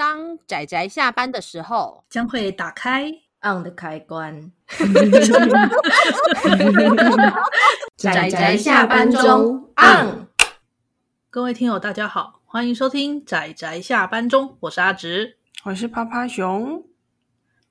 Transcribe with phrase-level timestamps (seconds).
[0.00, 3.12] 当仔仔下班的时候，将会打开
[3.42, 4.50] on 的开关。
[7.98, 10.26] 仔仔下班中 on。
[11.28, 16.82] 各位听友，大家好，欢迎收听仔仔下班中，我是阿直，我是趴趴熊。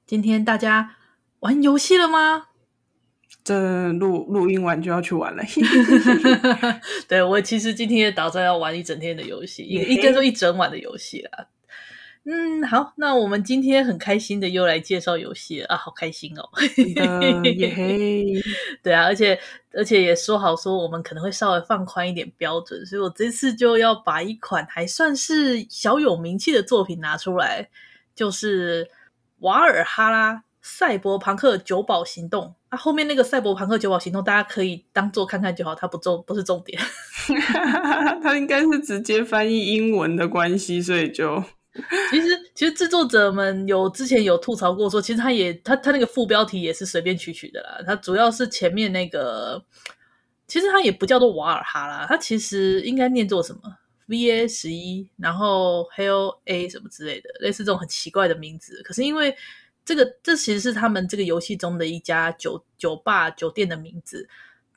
[0.06, 0.98] 今天大家
[1.40, 2.50] 玩游戏了吗？
[3.44, 5.42] 这录录音完就要去玩了。
[7.10, 11.48] 对，我其实今天也打算要玩一整天的游戏，也应该说一整晚的游戏啦。
[12.32, 16.48] 嗯，好，那我们今天很开心的又来介绍游戏了啊，好开心哦！
[17.56, 18.24] 耶嘿，
[18.84, 19.40] 对啊，而且
[19.74, 27.68] 而且也说好说我们可能会稍微放宽一点标准，所以我这次就要把一款还算是小有名气的作品拿出来，
[28.14, 28.86] 就是
[29.40, 32.78] 《瓦尔哈拉：赛博朋克九堡行动》啊。
[32.78, 36.80] 后面那个《赛博朋克九堡行动》，大家可以当做看看就好，它不重不是重点。
[38.22, 41.44] 它应该是直接翻译英文的关系，所以就。
[42.12, 47.82] 其实，其实制作者们有之前有吐槽过说，其实他也他他那个副标题也是随便取取的啦。
[47.86, 49.64] 他主要是前面那个，
[50.48, 53.62] 其实他也不叫做瓦尔哈拉，他其实应该念作什么
[54.08, 58.82] VA 十一，然后 Hell A 什么之类的，类似这种很奇怪的名字。
[58.84, 59.36] 可是因为
[59.86, 64.28] 这个，这其实是他们这个游戏中的一家酒酒吧酒店的名字。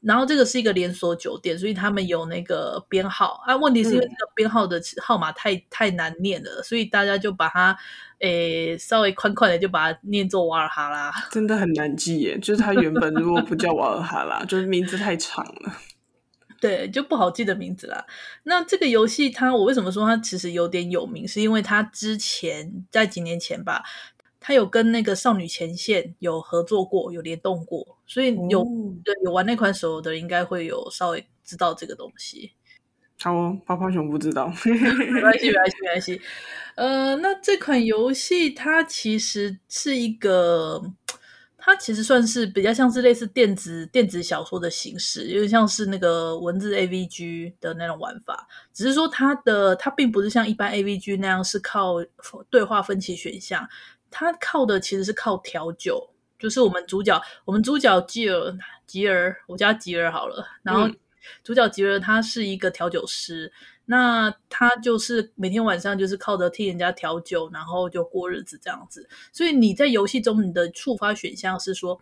[0.03, 3.57] 然后这个是一个连锁酒店，所以他们有那个编号啊。
[3.57, 7.77] 问题是因为这个编号的号码太、嗯、太难念了，所以大家就把它
[8.19, 11.13] 诶稍微宽宽的就把它念作瓦尔哈拉。
[11.31, 15.73] 真的很难记耶，就是它原本如果不叫瓦尔哈拉，就是名字太长了。
[16.61, 18.05] 对，就不好记的名字啦。
[18.45, 23.83] 那这个游戏它，我为什么说它其实有点有名，是因为它之前在几年前吧。
[24.43, 28.67] 他有跟那个少女前线有合作过，有联动过，所以有、哦、
[29.05, 32.53] 对有玩那款手游的，应该会有稍微知道这个东西。
[33.21, 36.21] 好哦，泡泡熊不知道， 没关系，没关系，没关系。
[36.75, 40.83] 呃，那这款游戏它其实是一个，
[41.57, 51.99] 它其实算是比较像是类似电子电子小说的形式，有点像是那个文字 AVG 的那种玩法，只是说它的它并不是像一般 AVG 那样是靠
[52.51, 53.69] 对话分歧选项。
[54.13, 56.09] 他靠的其实是靠调酒，
[56.39, 58.57] 就是我们主角，我们主角吉尔
[58.87, 60.47] 吉尔，我叫吉尔好了。
[60.63, 60.89] 然后
[61.43, 63.53] 主角吉尔他是一个调酒师，
[63.87, 69.09] 那他就是每天晚上就是靠着替人家调酒，然后就过日子这样子。
[69.33, 71.99] 所以你在游戏中，你的触发选项是说，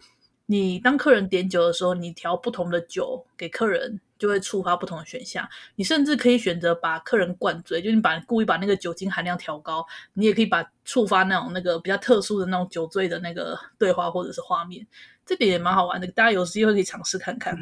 [0.51, 4.01] 你当客人点酒的时候，你调不同的酒给客人。
[4.21, 14.87] 就会触发不同的选项，你甚至可以选择把客人灌醉，就是你把故意把那个酒精含量调高，你也可以把触发那种那个比较特殊的那种酒醉的那个对话或者是画面，
[15.25, 17.57] 这点也蛮好玩的，大家有机会可以尝试看看。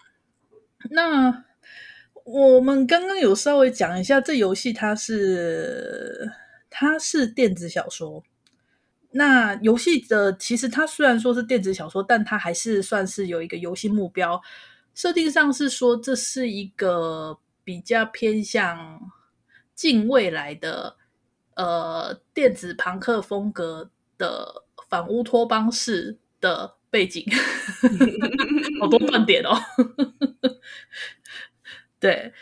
[0.88, 1.44] 那
[2.24, 6.32] 我们刚刚有稍微讲一下，这游戏它是
[6.70, 8.24] 它是电子小说，
[9.12, 14.40] 那游戏的其实它虽然说是电子小说，但它还是算是有一个游戏目标。
[14.94, 18.98] 设定上是说，这是一个比较偏向
[19.74, 20.96] 近未来的
[21.54, 27.24] 呃电子朋克风格的反乌托邦式的背景，
[28.80, 29.54] 好多断点哦。
[32.00, 32.32] 对，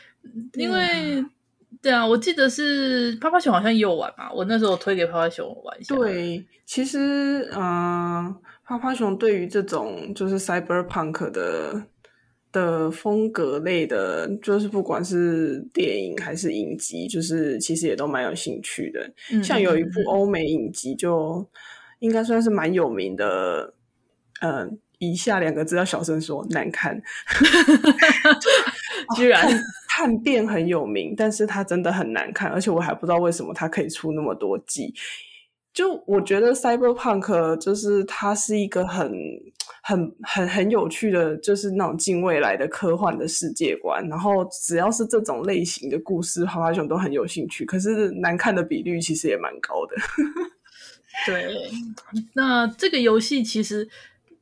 [0.54, 1.24] 因为
[1.84, 5.94] 对啊，我记得是趴趴熊好像也有玩嘛，我那时候推给趴趴熊玩一下。
[5.94, 11.84] 对，其实嗯、呃，趴趴熊对于这种就是 cyberpunk 的。
[12.54, 19.12] 的风格类的，就是不管是电影还是影集，就是其实也都蛮有兴趣的。
[19.32, 21.44] 嗯、像有一部欧美影集，就
[21.98, 23.74] 应该算是蛮有名的。
[24.40, 27.02] 嗯、呃，以下两个字要小声说，难看。
[29.16, 29.44] 居然
[29.96, 34.92] 看遍很有名，但是它真的很难看，而且我还不知道为什么它可以出那么多季。
[35.72, 39.12] 就我觉得 Cyberpunk 就是它是一个很
[39.84, 44.04] 很很很有趣的，就是那种近未来的科幻的世界观。
[44.08, 47.64] 然后只要是这种类型的故事，趴趴熊都很有兴趣。
[47.64, 49.94] 可是难看的比率其实也蛮高的。
[51.24, 51.70] 对，
[52.34, 53.88] 那这个游戏其实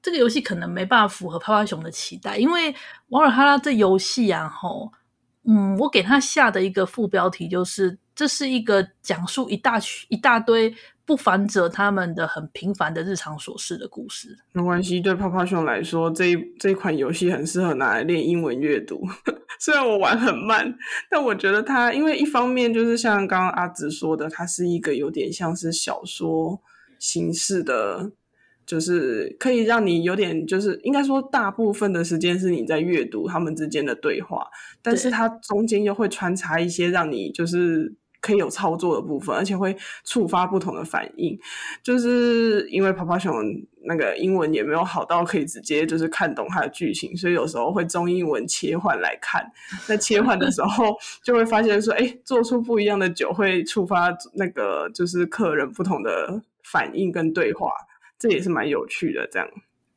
[0.01, 2.75] 这个游戏可能没办法符合泡泡熊的期待，因为
[3.11, 4.91] 瓦尔哈拉这游戏啊，吼，
[5.47, 10.75] 嗯，我给他下的一个副标题就是，这是一个讲述一大群一大堆。
[11.05, 15.01] 不凡者他们的很平凡的日常琐事的故事，没关系。
[15.01, 19.03] 对泡泡熊来说，这这款游戏很适合拿来练英文阅读。
[19.59, 20.73] 虽然我玩很慢，
[21.11, 26.63] 但我觉得它，因为一方面就是像刚刚阿紫说的，它是一个有点像是小说
[27.01, 28.13] 形式的，
[28.67, 34.47] 就是可以让你有点，就是应该说大部分的时间是你在阅读他们之间的对话，
[34.83, 37.95] 但是它中间又会穿插一些让你就是。
[38.23, 41.37] 可以有操作的部分，而且会触发不同的反应。
[41.83, 43.35] 就是因为泡泡熊
[43.85, 49.45] 那个英文也没有好到可以直接就是看懂它的剧情，所以有时候会中英文切换来看。
[49.89, 50.95] 那切换的时候
[51.25, 57.69] 就会发现说，哎，做出不一样的酒会触发那个就是客人不同的反应跟对话，
[58.23, 59.29] 这也是蛮有趣的。
[59.31, 59.49] 这样，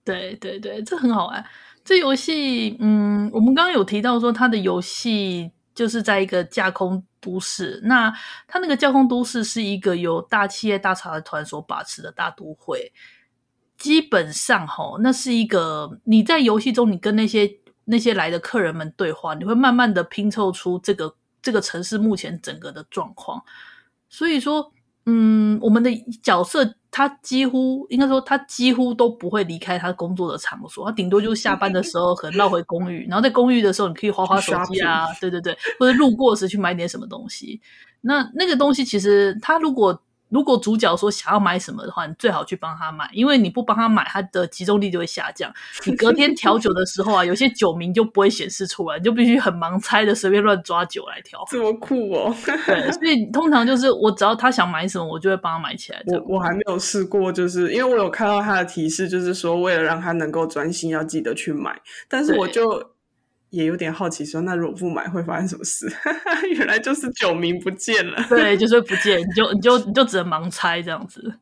[0.04, 1.45] 对对对，这很好玩。
[1.83, 5.51] 这游戏，嗯，我们刚刚有提到说它的游戏。
[5.75, 8.10] 就是在一个架空都市，那
[8.48, 12.94] 它那个架空都市是一个由大企业大财团所把持的大都会。
[13.77, 23.44] 基本上，吼，那是一个你在游戏中，你跟那些那些来的客人们对话，你会慢慢的拼凑出这个这个城市目前整个的状况。
[24.07, 24.72] 所以说。
[25.05, 25.89] 嗯，我们的
[26.23, 37.61] 角色他几乎应该说他几乎都不会离开他工作的场所，他顶多就是下班的时候可能绕回公寓，然后在公寓的时候你可以划划手机啊， 对对对，或者路过时去买点什么东西。
[38.01, 40.01] 那那个东西其实他如果。
[40.35, 45.49] 如果主角说想要买什么的话，你最好去帮他买，因为你不帮他买，他的集中力就会下降。
[45.87, 51.41] 你隔天调酒的时候啊，有些酒名就不会显示出来，你就必须很盲猜的随便乱抓酒来调。
[51.49, 52.35] 这么酷哦！
[52.65, 56.03] 对，所以通常就是我只要他想买什么，我就会帮他买起来。
[56.07, 61.79] 我我还没有试过，就是因为我有看到他的提示，就是说为了让他能够专心，要记得去买，
[62.09, 62.94] 但是我就。
[63.55, 65.87] 也有点好奇说，说那如果不买会发生什么事？
[66.57, 68.21] 原来就是酒名不见了。
[68.27, 71.39] 对，就是不见，你就你就你就只能盲猜这样子，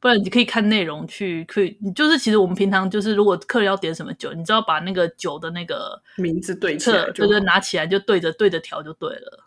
[0.00, 9.44] 不然你可以看内容去，可以，你就是其实我们平常就是，如果客人要点什么酒，你只要把那个酒的那个名字对起来，就是拿起来就对着对着调就对了。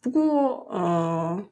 [0.00, 1.44] 不过呃，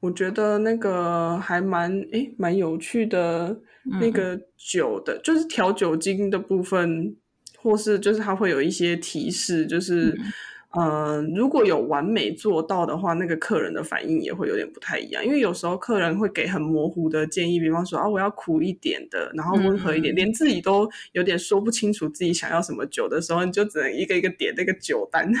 [0.00, 3.56] 我觉得那个还蛮诶蛮有趣的，
[4.00, 7.16] 那个酒的，嗯、就是调酒精的部分。
[7.64, 10.14] 或是就是它会有一些提示，就是
[10.76, 15.24] 嗯、呃，如果有完美做到的话，那个客人的反应也会有点不太一样。
[15.24, 25.32] 因为有时候客人会给很模糊的建议，比方说啊，我要苦一点的，然后温和一点，嗯、连自己都有点说不清楚自己想要什么酒的时候，你就只能一个一个点那个酒单。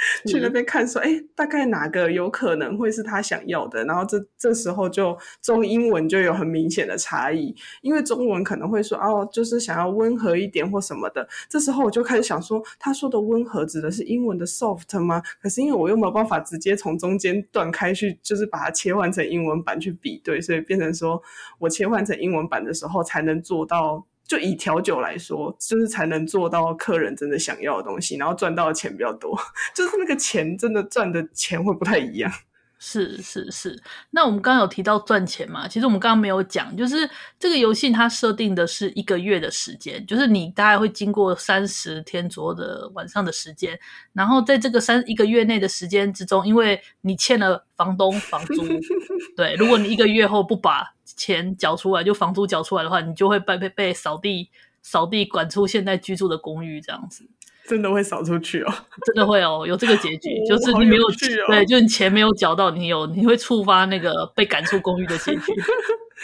[0.26, 3.84] 去那边看说，哎，大概哪个有可能会是他想要的？
[3.84, 11.28] 然后这这时候就中英文就有很明显的差异，因为中文可能会说哦，就是想要温和一点或什么的。
[11.48, 15.22] 这时候我就开始想说，他说的温和指的是英文的 soft 吗？
[15.42, 21.22] 可是因为我又没有办法直接从中间断开去，就是把它切换成英文版去比对，所以变成说
[21.58, 24.06] 我切换成英文版的时候才能做到。
[24.30, 29.36] 就以调酒来说，就是才能做到客人真的想要的东西，然后赚到的钱比较多，
[29.74, 32.30] 就是那个钱真的赚的钱会不太一样。
[32.78, 33.78] 是是是，
[34.12, 35.66] 那我们刚刚有提到赚钱嘛？
[35.68, 37.10] 其实我们刚刚没有讲，就是
[37.40, 43.76] 这个游戏它设定的是一个月的时间，就是你大概会经过三十天左右的晚上的时间，
[44.14, 48.62] 然后在这个三一个月内的时间之中，因为你欠了房东房租，
[49.36, 54.48] 对，如果你一个月后不把钱缴出来，就房租缴出来的话，你就会被被被扫地
[54.80, 57.28] 扫地赶出现在居住的公寓这样子。
[57.66, 58.72] 真的会扫出去哦，
[59.04, 61.06] 真的会哦，有这个结局， 就是你没有、
[61.46, 65.52] 对，就是你钱没有缴到，你有你会触发那个被赶出公寓的结局。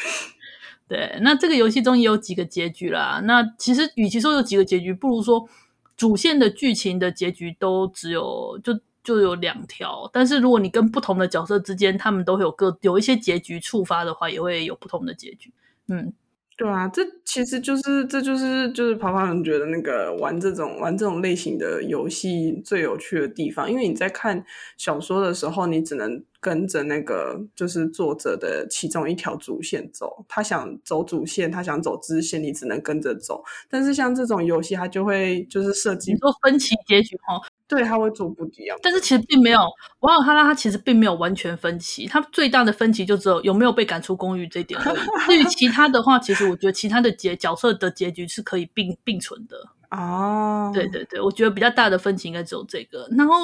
[0.88, 3.20] 对，那这个游戏中也有几个结局啦。
[3.24, 5.46] 那其实与其说有几个结局，不如说
[5.94, 8.72] 主线的剧情的结局都只有就
[9.06, 10.10] 就有两条。
[10.12, 15.52] 但是如果你跟不同的角色之间，他们都会有各有一些结局触发的话，也会有不同的结局。
[15.88, 16.12] 嗯。
[16.58, 24.42] 对啊，这其实就是这就是就是跑跑人觉得那个玩这种玩这种类型的游戏最有趣的地方，因为你在看
[24.78, 33.44] 小说的时候，你只能跟着那个就是作者的其中一条主线走，他想走主线，他想走支线，你只能跟着走。
[33.68, 37.36] 但是像这种游戏，它就会就是设计你说分歧结局哦。
[37.68, 39.60] 对，他会做不一样，但是其实并没有
[40.00, 44.98] 瓦尔哈拉，他其实并没有完全分歧，他最大的分歧就只有有没有被赶出公寓这一点而已。
[45.26, 49.56] 至于其他的话，其实我觉得其他的结角色的结局是可以并并存的
[49.90, 50.70] 哦。
[50.74, 53.34] 对对对，我觉得比较大的分歧应该只有这个，然后。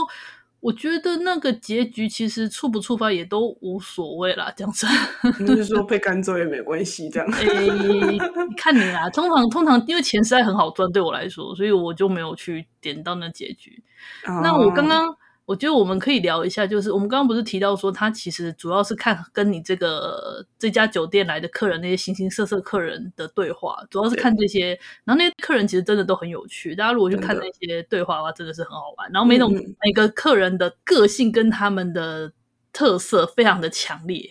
[0.63, 4.87] 我觉得那个结局其实触不触发也都无所谓啦，这样子。
[5.41, 7.29] 你就是说被赶走也没关系，这样。
[7.33, 8.19] 哎，欸
[8.57, 13.83] 看你啦，通常通常因为钱实在很好赚，对我来说，所以我就没有去点到那结局。
[14.27, 14.41] Oh.
[14.43, 15.17] 那我刚刚。
[15.53, 24.69] 我觉得我们可以聊一下，就是我们刚刚不是提到说，他其实主要是看跟你这个这家酒店来的客人那些形形色色客人的对话，主要是看这些。
[25.05, 29.13] 然后那些客人其实真的都很有趣，大家如果去看那些对话的话，真的是很好玩。
[29.13, 32.33] 然后每种每个客人的个性跟他们的
[32.73, 34.31] 特色非常的强烈。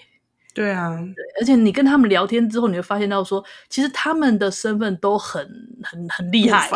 [0.53, 5.41] 对啊，对，而且你跟他们聊天之后，你会发现到说，其实他们的身份都很
[5.81, 6.69] 很很厉害，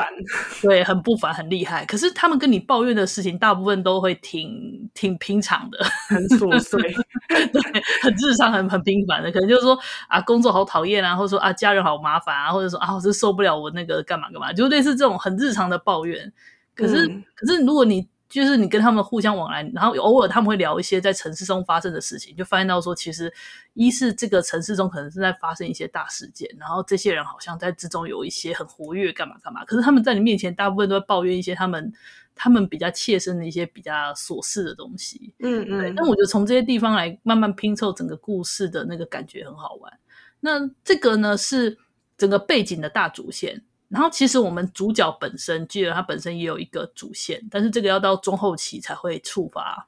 [0.62, 1.86] 对，很不凡，很厉害。
[1.86, 6.82] 可是他们跟你抱怨的事情，大部分都会挺挺平常的，很琐碎，
[7.28, 9.30] 对，很日常，很很平凡的。
[9.32, 9.78] 可能就是说
[10.08, 16.32] 啊，工作好讨厌啊，或者说啊，家人好麻烦啊，或者说啊，我是受不了我那个干嘛干嘛，就类似这种很日常的抱怨。
[16.76, 23.34] 可是，嗯、可是如果你就是你跟他们互相往来，然后偶尔他们会聊一些在城市中发生的事情，就发现到说，其实
[23.74, 29.64] 一是这个城市中可能是在发生一些大事件，然后这些人好像在之中有一些很活跃，干嘛干嘛。
[29.64, 31.94] 可是他们在你面前大部分都在抱怨一些他们
[32.36, 35.34] 他们比较切身的一些比较琐事的东西。
[35.40, 35.96] 嗯嗯。
[35.96, 39.94] 但我觉得从这些地方来慢慢拼凑整个故事的那个感觉很好玩。
[40.42, 41.78] 那这个呢是
[42.18, 43.64] 整个背景的大主线。
[43.88, 49.88] 然后其实我们主角本身，记得他本身也有一个主线，但是这个要到中后期才会触发。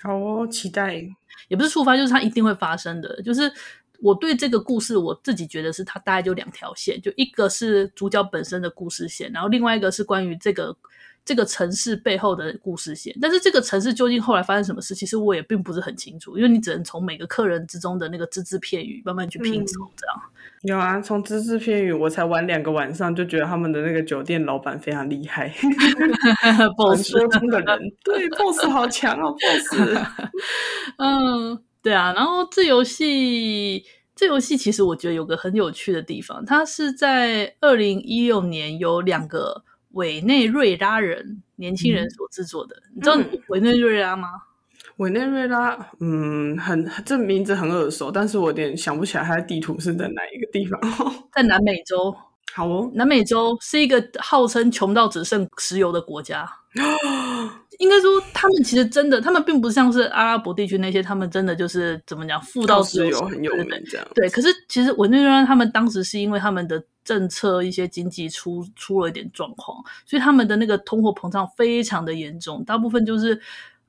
[0.00, 1.04] 好哦，期待。
[1.48, 3.20] 也不是触发，就是它一定会发生的。
[3.22, 3.52] 就是
[4.00, 10.76] 我对这个故事，我自己觉得是它大概就两条线，就一个是主角本身的故事线，然后另外一个是关于这个。
[11.24, 20.16] 这个城市背后的故事线，但是这个城市究竟后来发生什么事，其实我也并不是很清楚，因为你只能从每个客人之中的那个只字片语慢慢去拼凑，这样。
[20.16, 25.54] 嗯、有啊，从只字片语，我才玩两个晚上，就觉得他们的那个酒店老板非常厉害，
[26.76, 29.80] boss 说中的人，对，boss 好强哦，boss。
[30.98, 33.84] 嗯，对啊，然后这游戏，
[34.16, 39.62] 这游戏其实我觉得有个很有趣的地方，它是在二零一六年有两个。
[39.92, 43.18] 委内瑞拉人年轻人所制作的，嗯、你知道
[43.48, 44.28] 委内瑞拉吗？
[44.98, 50.78] 委内瑞拉，嗯，很这名字很耳熟，但是我有点想不起来它的地图是在哪一个地方。
[51.32, 52.14] 在南美洲。
[52.54, 56.46] 好哦，南美洲是一个号称穷到只剩石油的国家。
[57.78, 64.06] 应该说，他们其实真的，他们并不像是阿拉伯地区那些，他们真的就是怎么讲，富到石油很有名这样。
[64.14, 66.84] 对，可是其实委内瑞拉他们当时是因为他们的。
[67.04, 72.64] 政策一些经济出出了一点状况，所以他们的那个通货膨胀非常的严重。
[72.64, 73.40] 大部分就是，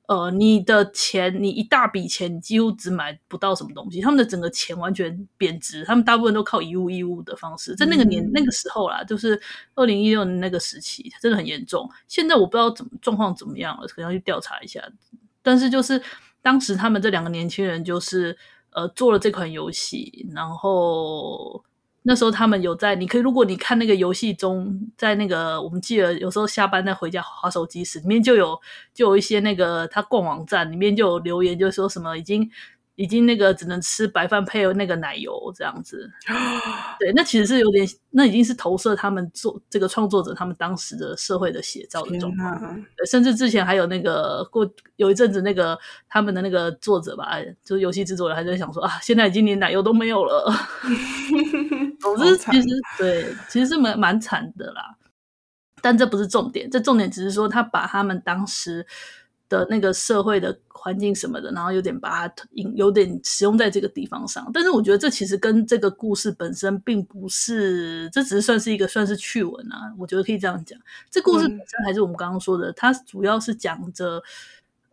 [0.06, 4.00] 呃，你的钱，你一大笔钱，你几乎只买不到什么东西。
[4.00, 7.74] 他们的整个钱完全贬值，他们大部分都靠以物易物的方式。
[7.76, 9.40] 在那个年、嗯、那个时候啦，就是
[9.76, 11.88] 二零一六年那个时期，真的很严重。
[12.08, 14.82] 现在我不知道怎么状况怎么样了，可能要去调查一下。
[15.42, 16.02] 但是就是
[16.42, 18.36] 当时他们这两个年轻人就是
[18.72, 21.64] 呃做了这款游戏，然后。
[22.04, 28.60] 那时候他们有在，你可以，如果你看那个游戏中，在那个我们记得有时候下班再回家划手机时，里面就有
[28.94, 32.48] 就有一些那个他逛网站里面就有留言，就说什么已经。
[32.96, 36.08] 已经那个只能吃白饭配那个奶油这样子，
[37.00, 45.76] 对，那其实是有点，那已经是投射他们做这个创作者他们当时的社会的写照的状况，甚至之前还有那个过有一阵子那个
[46.08, 50.48] 他们的那个作者吧，就是游戏制作人还在想说啊，现在已经连奶油都没有了，
[52.04, 54.96] 总之其实对，其实是蛮蛮惨的啦，
[55.82, 58.86] 但这不是重点，这重点只是说他把他们当时。
[59.46, 64.50] 的那个社会的环境什么的，然后有点把它引，有点使用在这个地方上。
[64.54, 69.92] 但是我觉得这其实跟这个故事本身并不是，这只是算是一个算是趣闻啊。
[69.98, 70.80] 我觉得可以这样讲，
[71.10, 74.20] 这故事本身还是我们刚刚说的，嗯、它主要是讲着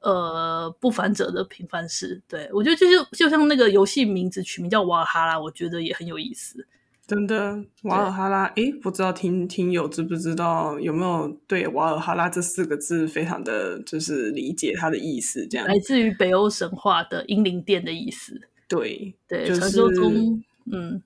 [0.01, 2.21] 呃不凡者的平凡事。
[2.27, 6.67] 对，我觉得就是就像那个游戏名字取名叫瓦尔哈拉，我觉得也很有意思。
[7.11, 15.45] 真的，瓦尔哈拉，诶不知道听听友知不知道有没有对瓦尔哈拉这四个字非常的就是理解它的意思？
[15.45, 18.39] 这样来自于北欧神话的英灵殿的意思。
[18.69, 20.41] 对对，传说中，
[20.71, 21.03] 嗯，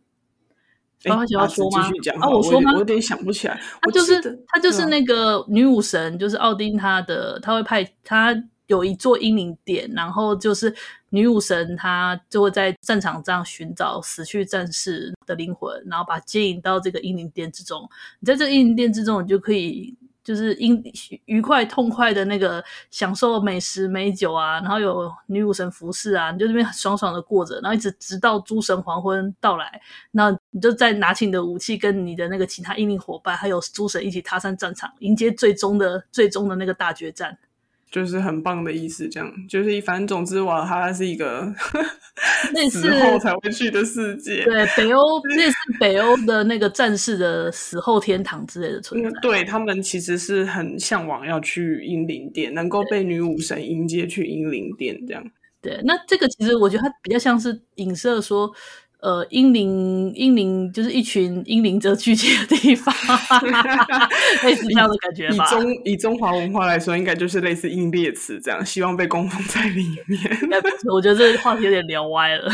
[1.01, 1.89] 然后就要说吗？
[2.21, 2.74] 啊，我说吗？
[2.74, 3.59] 我有点想不起来。
[3.81, 8.31] 他就是他就是那个女武神，就是奥丁他的，他会派他。
[8.67, 10.74] 有一座英灵殿，然后就是
[11.10, 17.88] 女武神，她就会在战场上寻找死去战士的灵魂，然后把接引到这个英灵殿之中。
[18.19, 20.84] 你在这个英灵殿之中，你就可以就是英
[21.25, 29.79] 愉快痛快的那个享受美食美酒啊，然后有女武神服侍啊，你就这边爽爽的过着，然后一直直到诸神黄昏到来，
[30.10, 37.38] 那你就再拿起你的武器，跟你的那个其他英灵伙伴，还有诸神一起踏上战场，迎接最终的最终的那个大决战。
[37.95, 41.49] 就是很棒的意思，这样就是一反正总之，瓦尔哈拉是一个
[42.53, 44.43] 类似 死后才会去的世界。
[44.43, 44.99] 对，北欧
[45.33, 49.09] 类似北欧的那个战士的死后天堂之类的存在。
[49.21, 55.23] 对，他们其实是很向往要去英灵殿，能够被女武神迎接去英灵殿这样。
[55.61, 58.51] 对，那这个其实我觉得它比较像是影射说。
[59.05, 62.91] 呃英灵英灵就是一群英灵者聚集的地方，
[64.43, 65.45] 类似这样的感觉吧。
[65.45, 70.19] 以中以中华文化来说，应该就是类似英烈祠这样，希望被供奉在里面。
[70.91, 72.51] 我觉得这个话题有点聊歪了。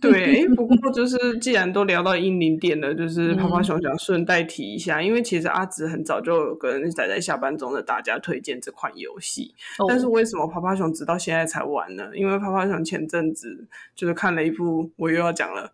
[0.00, 12.04] 对，不过就是既然都聊到英灵殿了，就是趴趴熊想顺带提一下，嗯、因为其实阿紫很早就有跟仔仔下班中的大家推荐这款游戏，哦、但是为什么趴趴熊直到现在才玩呢？
[12.14, 15.73] 因为趴趴熊前阵子就是看了一部，我又要讲了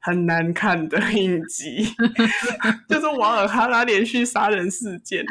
[0.00, 1.86] 很难看的 影集，
[2.88, 5.24] 就是瓦尔哈拉连续杀人事件。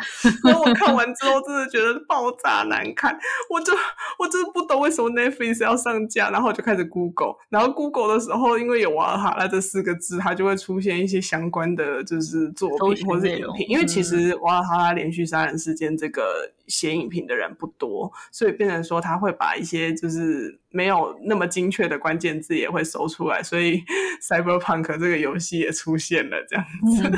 [0.43, 3.17] 然后我看完之后，真的觉得爆炸难看，
[3.49, 3.73] 我就
[4.17, 23.83] 我真的不懂为什么 Netflix 要上架，然后我就开始 Google，然后 Google 的时候，因为有瓦尔哈拉这四个字，它就会出现一些相关的就是作品或者是影评，因为其实瓦尔哈拉连续杀人事件这个写影评的人不多，所以变成说他会把一些就是没有那么精确的关键字也会搜出来，所以
[24.59, 27.11] Cyberpunk 这个游戏也出现了这样子，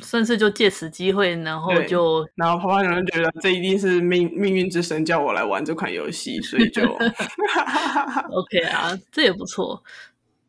[0.04, 6.82] 算是就借此机会，然后就然后泡泡人觉得这一定是命命运之神叫我来玩这款游戏，所以就
[8.32, 9.82] OK 啊，这也不错。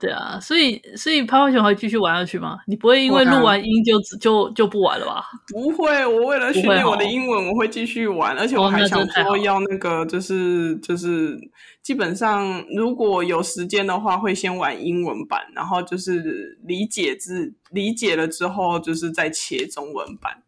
[0.01, 2.57] 对啊，所以所以趴趴熊还继续玩下去吗？
[2.65, 5.23] 你不会因为录完音就就就不玩了吧？
[5.53, 11.37] 不会，我为了训练我的英文，我会继续玩，而且我还想说要那个，就是就是
[11.83, 20.41] 基本上如果有时间的话，会先玩英文版，然后就是理解字理解了之后，就是再切中文版。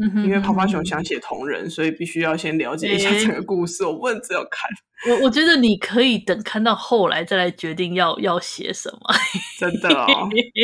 [0.00, 4.70] 嗯，因为泡泡熊想写同人，所以必须要先了解一下整个故事，我不能只有看。
[5.08, 8.98] 我我觉得你可以等看到后来再来决定要要写什么，
[9.58, 10.04] 真的哦，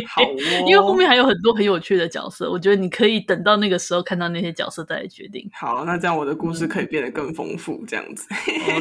[0.09, 0.37] 好哦，
[0.69, 5.49] 因为后面还有很多很有趣的角色，我觉得你可以等到那个时候看到那些角色再来决定。
[5.55, 8.27] 好，那这样我的故事可以变得更丰富，这样子。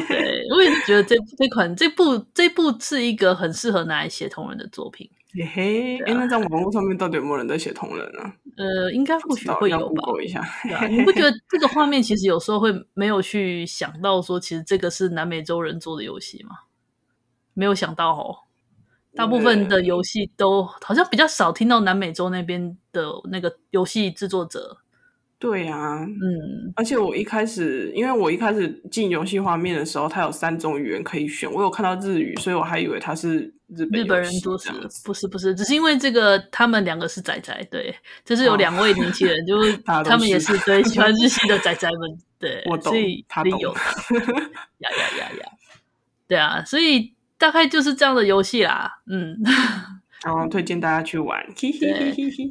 [0.08, 5.08] 对， 我也是觉得这这款这部这部是一个很适合拿来写同人的作品。
[5.32, 8.32] 嘿嘿，哎、啊，那在网络上面到底有没有人在写同人啊？
[8.56, 10.02] 呃，应该或许会有吧。
[10.24, 10.42] 一下，
[10.88, 16.56] 你不觉得这个画面其实有时候会没有去想到说，其实这个是南美洲人做的游戏吗？
[17.54, 18.36] 没有想到哦，
[19.14, 24.78] 大部分的游戏都好像比较少听到南美洲那边的那个游戏制作者。
[25.38, 34.64] 对啊，嗯，而且我一开始，因为我一开始进游戏画面的时候，它有三种语言可以选，我有看到日语，所以我还以为它是日本日本人做的，
[35.04, 43.74] 不是不是，只是因为这个他们两个是仔仔，对，就是有两位年轻人，哦、就 是他们也是对喜欢日系的仔仔们，对，我懂，所以他懂有，
[44.80, 45.50] 呀呀呀呀，
[46.26, 49.36] 对啊，所以大概就是这样的游戏啦，嗯。
[50.26, 51.40] 然后推荐大家去玩，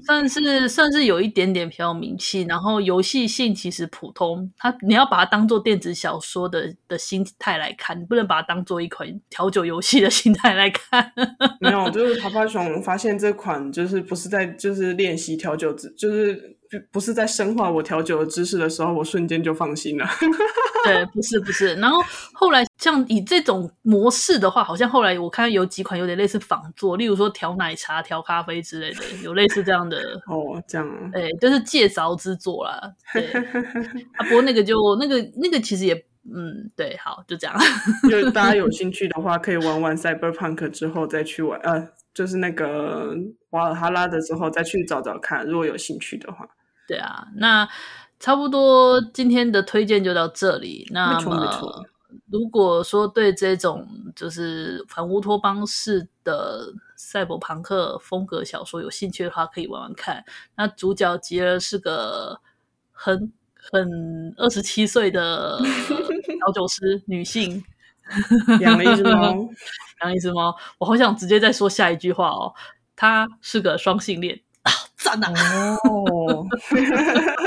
[0.05, 4.49] 算是算是有一点点比较名气，然后游戏性其实普通。
[4.57, 11.11] 它你要把它当做电子小说的的心态来看，你不能把它当做一款调酒游戏的心态来看。
[11.59, 16.55] 没有，就是趴趴熊发现这款就是不是在就是练习调酒，就是。
[16.91, 20.05] 不是在深化我调酒的知识的时候，我瞬间就放心了。
[20.85, 21.75] 对，不是不是。
[21.75, 22.01] 然后
[22.33, 29.97] 后来像以这种模式的话，好像后来我看有几款有点类似仿作，例如说调奶茶、调咖啡之类的，有类似这样的。
[30.27, 30.87] 哦，这样。
[31.13, 32.93] 哎，就是借着之作啦。
[33.13, 33.31] 对。
[34.17, 35.95] 啊，不过那个就那个那个其实也
[36.33, 37.55] 嗯，对，好，就这样。
[38.09, 43.15] 就 大家有兴趣的话，可以玩完 Cyberpunk 之后再去玩，呃，就是那个
[43.51, 46.47] 瓦尔哈拉的时候再去找找看，如果有兴趣的话。
[46.87, 47.67] 对啊，那
[48.19, 50.87] 差不多今天的推荐就到这里。
[50.91, 51.85] 那么，
[52.31, 60.23] 如果说对这种就是反乌托邦式的赛博朋克风格小说有兴趣的话，可以玩玩看。
[60.55, 62.39] 那主角吉尔是个
[62.91, 65.59] 很很二十七岁的
[66.39, 67.63] 调酒师，女性，
[68.61, 69.33] 养了一只猫，
[70.01, 70.55] 养了一只猫。
[70.77, 72.53] 我好想直接再说下一句话哦，
[72.95, 74.41] 她是个双性恋。
[74.97, 75.27] 赞呐！
[75.83, 76.47] 哦，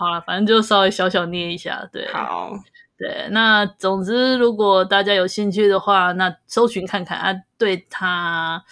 [0.00, 2.52] 好了，反正就稍微小小捏一下，对，好，
[2.96, 8.64] 对，那总之，如果大家有兴趣的话，那搜寻看看啊，对它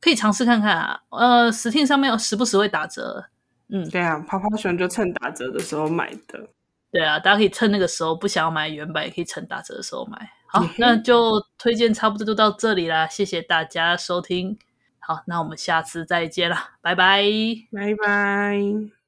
[0.00, 3.26] 可以尝试看看啊，呃，Steam 上面有时不时会打折，
[3.68, 6.48] 嗯，对啊，泡泡熊就趁打折的时候买的，
[6.90, 14.58] 对啊，大家可以趁那个时候不想要买原版，也可以趁打折的时候买，好，那就推荐差不多就到这里啦，谢谢大家收听。
[14.98, 17.22] 好，那我们下次再见啦，拜拜，
[17.70, 18.99] 拜拜。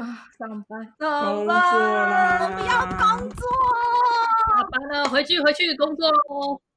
[0.00, 3.42] 啊，上班，上班，我不要工作，
[4.54, 6.60] 下班了，回去，回去工作喽。